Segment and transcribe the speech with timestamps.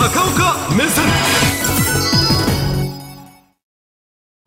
[0.00, 1.04] 高岡目線。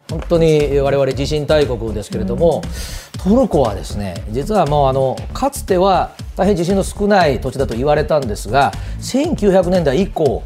[0.09, 2.63] 本当に我々地震大国ですけれども、
[3.23, 10.41] トルコはですね実はもうあのかつては大変地震の少ない土地だと言われたんですが1900年代以降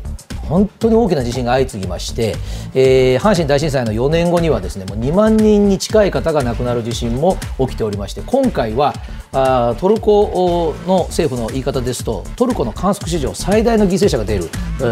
[0.47, 2.35] 本当に大きな地震が相次ぎまして、
[2.73, 8.93] えー、阪神大震災の4年後にはですねもう2万人に近い方が亡くなる地震も起きておりまして今回は
[9.37, 14.49] あトルコの政府の言い方ですとトルコの観測史上最大の犠牲者が出る、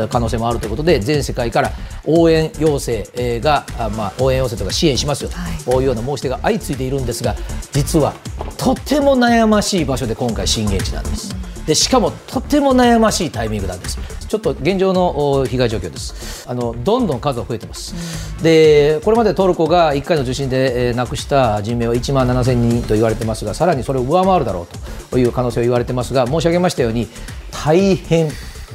[0.10, 1.72] 可能性もあるということで全世界から
[2.06, 3.04] 応援要請
[3.40, 3.66] が、
[3.98, 5.30] まあ、応援要請とか支援しますよ
[5.66, 7.36] というような申し出が相次いでいるんですが
[7.72, 8.14] 実は
[8.58, 11.36] とても悩ましい場所で今回震源地なんです。
[11.66, 13.98] でしかもとても悩ましいタイミングなんです
[14.40, 16.46] ちょっと現状の被害状況です。
[16.48, 27.08] あのどんどん数が増えてます、うん、でこれまでトルコが1回の地震で、えー、亡くした人命は1万7000人と言われてますがさらにそれを上回るだろうという可能性を言われてますが申し上げましたように
[27.52, 28.30] 大変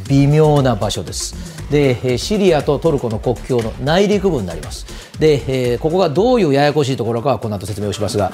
[0.09, 1.35] 微妙な場所です。
[1.71, 4.87] でシリアとトルコの国境の内陸部になります。
[5.21, 8.33] でここがどういうややこしいところかはこの後説明をしますが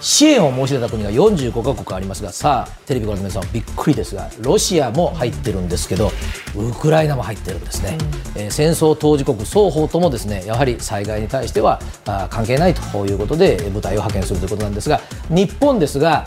[0.00, 6.10] 支援を申し出た国が45カ国ありますがさあテレビご覧の皆さんびっくりですがロシアも入ってるんですけど
[6.54, 7.98] ウクライナも入ってるんですね、
[8.36, 16.26] うん、えー、戦争当事国双方ともですねやはり災害に対してはあ関係ないということで部隊を派遣するということなんですが日本ですが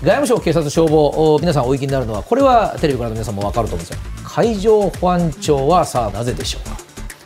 [0.00, 6.76] 外務省、警察、消防、皆さんお行きになるのは、これはテレビご覧の皆さんも分かると思うんですが、海上保安庁はさあ、なぜでしょうか。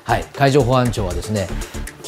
[0.05, 1.49] はい、海上保安庁はですね、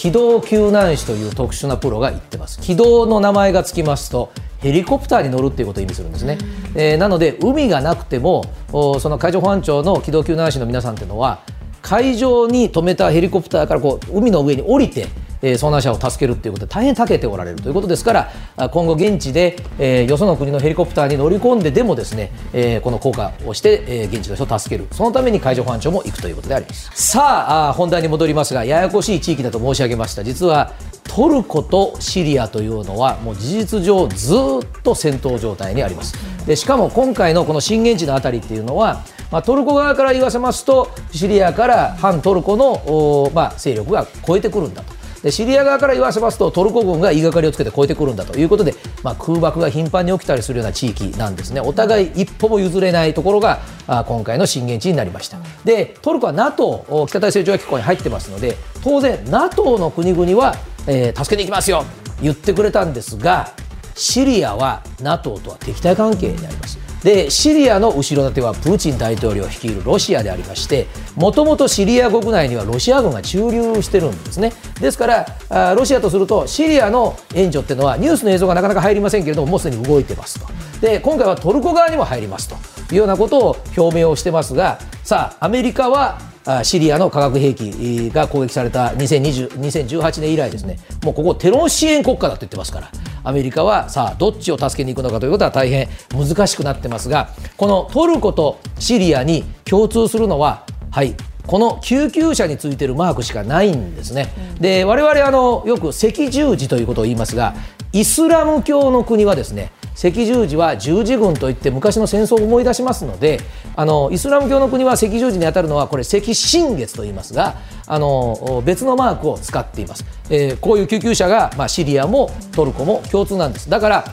[0.05, 2.61] 機動救難士という特殊なプロが言ってます。
[2.61, 6.37] 機動の名前がつきますとヘリコプターに乗るっていうことを意味するんですね、
[6.75, 11.41] えー、なので海がなくてもその海上保安庁の機動救難士の皆さんっていうのは
[11.81, 15.07] 海上に止めたヘリコプターからこう海の上に降りて
[15.45, 24.89] えー、遭難者を助けるということで大変長けておられるということですから今後現地で、えー、よその国のヘリコプターに乗り込んででもですね、えー、この効果をして、えー、現地の人を助ける。
[24.93, 26.91] そのために海上保安庁も行くということであります。
[26.95, 30.25] さああ本題に戻りますがややこしい地域だと申し上げました。
[30.25, 30.73] 実は
[31.05, 36.15] トルコとシリアというのはもう事実上ずっと戦闘状態にあります。
[36.47, 44.94] でしかも今回のこの震源地の辺りっていうのはまあ、トルコ側から言わせますとシリアから反トルコの、まあ、勢力が超えてくるんだと。
[45.25, 51.63] でシリア側から言わせますとトルコ軍が言いがかりをつけて越えてくるんだということで、まあ、空爆が頻繁に起きたりするような地域なんですね。
[51.63, 55.39] お互い一歩も譲れないところがあ今回の震源地になりました。
[55.65, 61.85] でトルコは NATO 北大西洋条約機構に入ってますので当然 NATO の国々は、えー、助けに行きますよ
[62.21, 63.53] 言ってくれたんですが
[63.95, 66.84] シリアは NATO とは敵対関係にあります。
[67.05, 74.53] でシリアの後ろ盾はプーチン大統領率いるロシアでありましてもともとシリア国内にはロシア軍が駐留してるんですね。
[74.81, 80.47] ですからロシアとするとシリアの援助っていうのはニュースの映像がなかなか入りませんけれどももうすでに動いてますと。
[80.81, 82.57] で今回はトルコ側にも入りますと
[82.95, 86.19] いうようなことを表明をしてますがさあアメリカは
[86.63, 92.91] シリアの化学兵器が攻撃された2020 2018年以来ですねもうここテロ支援国家だと言ってますから
[93.23, 101.15] アメリカはさあどっちを助けに行くのかということは大変難しくなってますがこのトルコとシリアに共通するのははい
[101.47, 104.33] この救急車についてるマークしかないんですね。
[104.61, 107.55] で我々あのよく赤十字ということを言いますが
[107.93, 113.41] イスラム教の国はですね赤十字は十字軍といって昔の戦争を思い出しますので
[113.77, 117.57] あのイスラム教の国は赤十字に当たるのはこれ赤新月と言いますが
[117.87, 123.71] あの別のマークを使っています、えー、こういう救急車が、まあ、シリアもトルコも共通なんです。
[123.71, 124.05] だから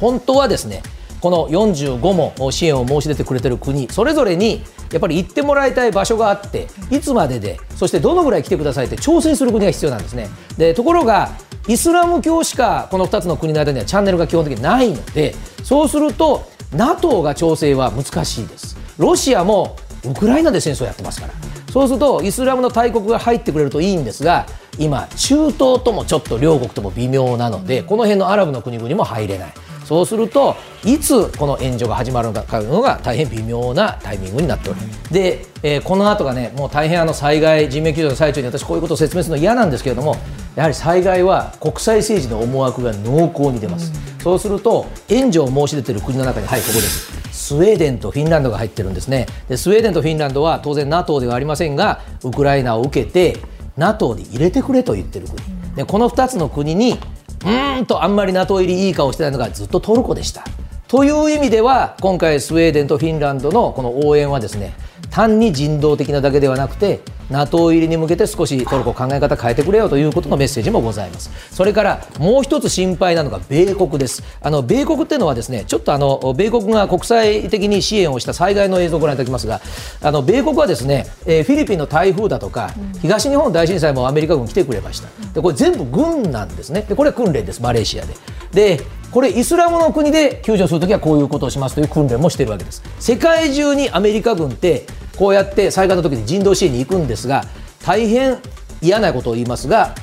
[0.00, 0.82] 本当はですね
[1.20, 10.28] この45も支援を申し出てくれてる国それぞれにやっぱり行ってもらいたい場所があっていつまででそしてどのぐらい来てくださいって調整する国が必要なんですね。
[10.56, 11.30] でところが
[11.70, 16.42] イスラム教しかこの2つの国の間にはチャンネルが基本的にないのでそうすると
[16.72, 18.76] NATO が調整は難しいです。
[18.98, 21.32] ロシアもウクライナで戦争やってますから。
[21.70, 29.52] そうするとイスラムの大国が入ってくれるといいんですが今中東ともちょっと両国とも微妙なのでこの辺のアラブの国々も入れない。
[29.84, 35.12] そうするといつこの援助が始まるのかというのが大変微妙なタイミングになっております。
[35.12, 40.16] で、えー、この後がねもう大変あの災害人命救助の最中に私こういうことを説明するの嫌なんですけれども
[40.56, 47.20] やはり災害は国際政治の思惑が濃厚に出ます、うん、そうすると援助を申し出ている国の中にはいここです。
[47.32, 49.26] スウェーデンとフィンランドが入ってるんですね。
[49.48, 53.38] でスウェーデンとフィンランドは当然 NATO ではありませんがウクライナを受けて
[53.76, 55.38] NATO に入れてくれと言ってる国。
[55.74, 56.98] でこの2つの国に
[57.44, 60.44] うんとあんまり NATO 入りいい顔してないのがずっとトルコでした。
[60.88, 64.74] という意味では今回スウェーデンとフィンランドのこの応援はですね
[65.10, 67.00] 単に人道的なだけではなくて
[67.30, 71.30] NATO 入りに向けて少しトルコ考え方変えてくれよということのメッセージもございます。
[71.50, 74.22] それからもう一つ心配なのが米国です。
[74.40, 79.60] あの米国っていうのはですねちょっとあの米国が国際的に支援をした災害の映像をご覧いただきますが
[80.02, 85.08] あの米国はですね、えー、フィリピンの台風だとか、東日本大震災もアメリカ軍来てくれました。
[85.32, 86.82] でこれ全部軍なんですね。
[86.82, 88.14] でこれは訓練ですマレーシアで。
[88.52, 88.80] で
[89.10, 92.82] これイスラムの国で救助するときはこういうことをしますという訓練もしているわけです。
[93.00, 94.86] 世界中にアメリカ軍って
[95.20, 97.44] こうやって災害の時に人道支援に行くんですが
[97.84, 98.38] 大変
[98.80, 99.94] 嫌なことを言いますが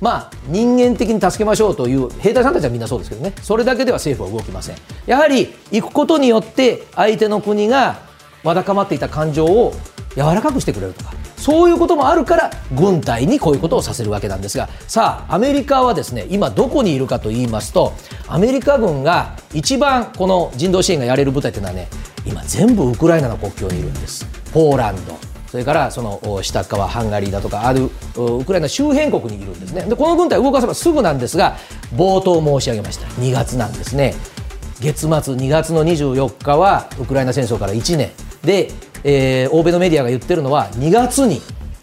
[0.00, 3.32] まあ、人間的に助けましょうという兵隊さんたちはみんなそうですけどね。
[3.40, 4.76] それだけでは政府は動きません。
[5.06, 8.00] やはり行くことによって相手の国が
[8.42, 9.72] わだかまっていた感情を
[10.14, 14.68] 柔らかくしてくれるとかそういうこともあるから軍隊にこういうことをさせるわけなんですが。
[14.88, 17.94] さあアメリカはですね今どこにいるかと言いますと
[18.28, 21.88] アメリカ軍が一番この人道支援がやれる部隊というのはね
[22.26, 24.33] 今全部ウクライナの国境にいるんです。
[24.54, 25.18] ポーランド。
[25.48, 29.82] それからその下側ハンガリーだとかあるウクライナ周辺国にいるんですね。
[29.82, 31.56] でこの軍隊動かせばすぐなんですが
[31.94, 33.06] 冒頭申し上げました。
[33.20, 34.14] 2月なんですね。
[34.80, 38.10] 月末2月の24日はウクライナ戦争から1年。
[38.42, 38.70] で、
[39.02, 41.40] えー、欧米のメディアが言ってるのは2月に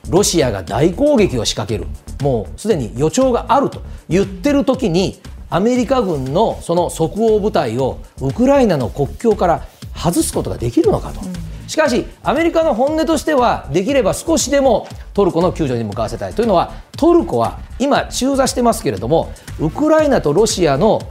[0.09, 1.87] ロシアが大攻撃を仕掛ける。
[2.21, 3.81] もうすでに予兆があると。
[4.09, 5.19] 言ってる時に
[5.49, 9.65] アメリカ軍のその即応部隊をウクライナの国境から
[9.95, 11.21] 外すことができるのかと。
[11.71, 21.01] しかし、アメリカの本音としては、できれば少しでもトルコの救助に向かわせたいというのは、トルコは今、中座してますけれども、ウクライナとロシアの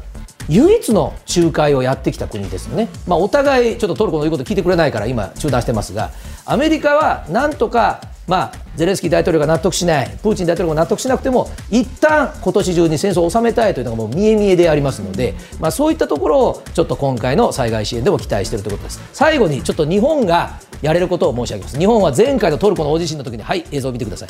[0.51, 6.11] 唯一の仲介をやってきた国ですよね、まあ、お互い、ちょっとトルコの言うこと聞いてくれないから、今、中断してますが、
[6.45, 19.01] アメリカはなんとかまあ、ゼレンスキー大統領が納得しない、プーチン大統領が納得しなくても、一旦今年中に戦争を収めたいというのがもう見え見えでありますので、まあ、そういったところをちょっと今回の災害支援でも期待しているということです。
[19.13, 21.77] 最後にちょっと日本がやれることを申し上げます。
[21.77, 24.29] 日本は前回のトルコの大地震の時に、はい、映像を見てください。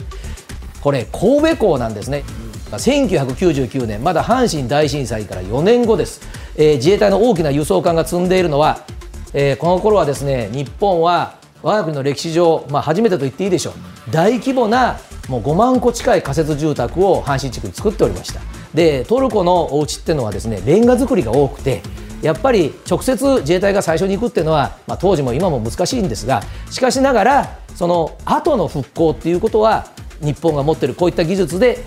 [0.80, 2.24] これ、神戸港なんですね。
[2.70, 6.22] 1999年、まだ阪神大震災から4年後です、
[6.56, 8.86] えー、自衛隊の大きな輸送艦が積んでいるのは、
[9.32, 13.74] えー、この頃はですね日本は我が国の歴史上、まあ、初めてと言っていいでしょう。
[14.10, 14.98] 大規模な
[15.28, 18.40] もう5万戸近い仮設住宅を阪神地区に作っておりました。
[18.74, 21.82] でトルコのお家っていうのはですねレンガ造りが多くて
[22.22, 29.86] やっぱり直接自衛隊が最初に行くっていうのは、まあ、当時も今も難しいんですがしかしながらその後の復興っていうことは
[30.20, 31.78] 日本が持っているこういった技術で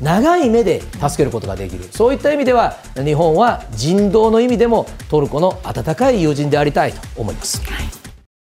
[0.00, 1.84] 長い目で助けることができる。
[1.90, 7.60] そういった意味では日本は人道の意味でもトルコの温かい友人でありたいと思います。
[7.70, 7.99] はい